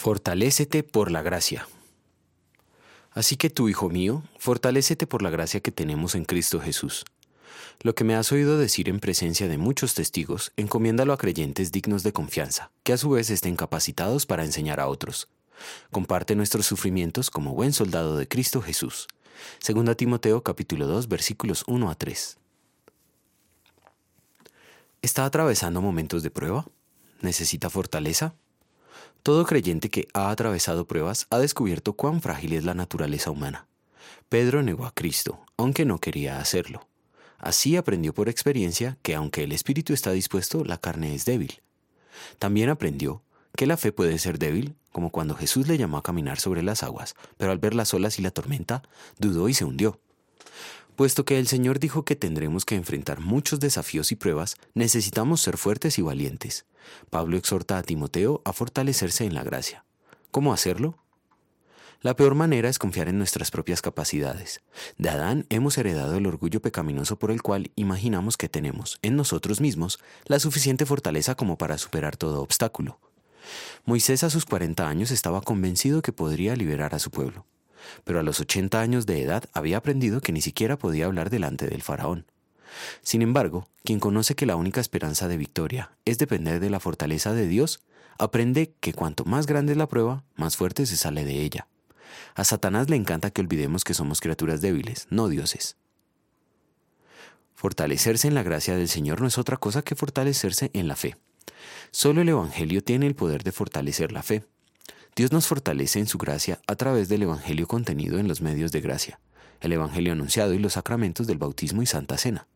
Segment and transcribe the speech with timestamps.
[0.00, 1.66] Fortalécete por la gracia.
[3.10, 7.04] Así que tú, hijo mío, fortalécete por la gracia que tenemos en Cristo Jesús.
[7.80, 12.04] Lo que me has oído decir en presencia de muchos testigos, encomiéndalo a creyentes dignos
[12.04, 15.26] de confianza, que a su vez estén capacitados para enseñar a otros.
[15.90, 19.08] Comparte nuestros sufrimientos como buen soldado de Cristo Jesús.
[19.58, 22.38] Segunda Timoteo capítulo 2 versículos 1 a 3.
[25.02, 26.66] ¿Está atravesando momentos de prueba?
[27.20, 28.36] ¿Necesita fortaleza?
[29.22, 33.66] Todo creyente que ha atravesado pruebas ha descubierto cuán frágil es la naturaleza humana.
[34.28, 36.86] Pedro negó a Cristo, aunque no quería hacerlo.
[37.38, 41.60] Así aprendió por experiencia que aunque el espíritu está dispuesto, la carne es débil.
[42.38, 43.22] También aprendió
[43.56, 46.82] que la fe puede ser débil, como cuando Jesús le llamó a caminar sobre las
[46.82, 48.82] aguas, pero al ver las olas y la tormenta,
[49.18, 50.00] dudó y se hundió.
[50.98, 55.56] Puesto que el Señor dijo que tendremos que enfrentar muchos desafíos y pruebas, necesitamos ser
[55.56, 56.66] fuertes y valientes.
[57.08, 59.84] Pablo exhorta a Timoteo a fortalecerse en la gracia.
[60.32, 60.98] ¿Cómo hacerlo?
[62.00, 64.60] La peor manera es confiar en nuestras propias capacidades.
[64.96, 69.60] De Adán hemos heredado el orgullo pecaminoso por el cual imaginamos que tenemos, en nosotros
[69.60, 72.98] mismos, la suficiente fortaleza como para superar todo obstáculo.
[73.84, 77.46] Moisés a sus 40 años estaba convencido que podría liberar a su pueblo
[78.04, 81.66] pero a los 80 años de edad había aprendido que ni siquiera podía hablar delante
[81.66, 82.26] del faraón.
[83.02, 87.32] Sin embargo, quien conoce que la única esperanza de victoria es depender de la fortaleza
[87.32, 87.80] de Dios,
[88.18, 91.66] aprende que cuanto más grande es la prueba, más fuerte se sale de ella.
[92.34, 95.76] A Satanás le encanta que olvidemos que somos criaturas débiles, no dioses.
[97.54, 101.16] Fortalecerse en la gracia del Señor no es otra cosa que fortalecerse en la fe.
[101.90, 104.44] Solo el Evangelio tiene el poder de fortalecer la fe.
[105.18, 108.80] Dios nos fortalece en su gracia a través del Evangelio contenido en los medios de
[108.80, 109.18] gracia,
[109.60, 112.46] el Evangelio anunciado y los sacramentos del bautismo y Santa Cena.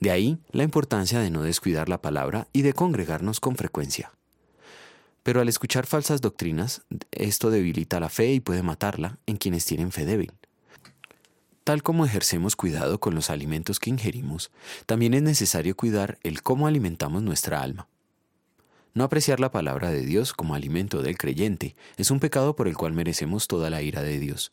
[0.00, 4.12] De ahí la importancia de no descuidar la palabra y de congregarnos con frecuencia.
[5.22, 9.92] Pero al escuchar falsas doctrinas, esto debilita la fe y puede matarla en quienes tienen
[9.92, 10.32] fe débil.
[11.64, 14.50] Tal como ejercemos cuidado con los alimentos que ingerimos,
[14.86, 17.88] también es necesario cuidar el cómo alimentamos nuestra alma.
[18.94, 22.76] No apreciar la palabra de Dios como alimento del creyente es un pecado por el
[22.76, 24.52] cual merecemos toda la ira de Dios.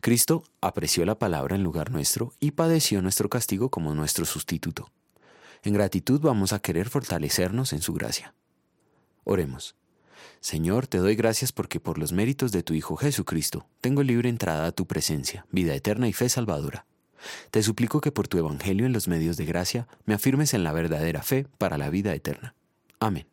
[0.00, 4.90] Cristo apreció la palabra en lugar nuestro y padeció nuestro castigo como nuestro sustituto.
[5.62, 8.34] En gratitud vamos a querer fortalecernos en su gracia.
[9.24, 9.74] Oremos.
[10.40, 14.66] Señor, te doy gracias porque por los méritos de tu Hijo Jesucristo tengo libre entrada
[14.66, 16.86] a tu presencia, vida eterna y fe salvadora.
[17.50, 20.72] Te suplico que por tu Evangelio en los medios de gracia me afirmes en la
[20.72, 22.54] verdadera fe para la vida eterna.
[23.00, 23.26] Amén.